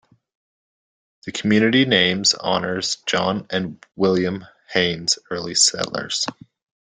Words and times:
The 1.27 1.31
community's 1.31 1.85
name 1.85 2.23
honors 2.39 2.95
John 3.05 3.45
and 3.51 3.85
William 3.95 4.43
Hayes, 4.73 5.19
early 5.29 5.53
settlers. 5.53 6.25